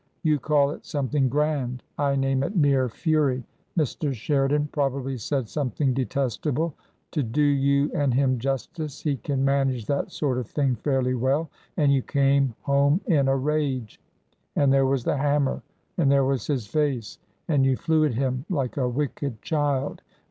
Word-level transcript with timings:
You 0.23 0.39
call 0.39 0.71
it 0.71 0.83
something 0.83 1.29
grand. 1.29 1.83
I 1.95 2.15
name 2.15 2.41
it 2.41 2.55
mere 2.55 2.89
fury. 2.89 3.43
Mr. 3.77 4.11
Sheridan 4.15 4.69
probably 4.71 5.15
said 5.19 5.47
something 5.47 5.93
detestable— 5.93 6.73
to 7.11 7.21
do 7.21 7.43
you 7.43 7.91
and 7.93 8.11
him 8.11 8.39
justice 8.39 9.01
he 9.01 9.17
can 9.17 9.45
manage 9.45 9.85
that 9.85 10.09
sort 10.11 10.39
of 10.39 10.47
thing 10.47 10.75
fairly 10.77 11.13
well— 11.13 11.51
^and 11.77 11.91
you 11.93 12.01
came 12.01 12.55
home 12.61 12.99
in 13.05 13.27
a 13.27 13.35
rage. 13.37 14.01
And 14.55 14.73
there 14.73 14.87
was 14.87 15.03
the 15.03 15.17
hammer 15.17 15.61
and 15.99 16.11
there 16.11 16.25
was 16.25 16.47
his 16.47 16.65
face. 16.65 17.19
And 17.47 17.63
you 17.63 17.77
flew 17.77 18.03
at 18.03 18.15
him 18.15 18.43
like 18.49 18.77
a 18.77 18.89
wicked 18.89 19.43
child. 19.43 20.01